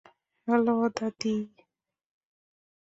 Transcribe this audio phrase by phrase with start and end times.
[0.47, 1.35] Hello, দাদি।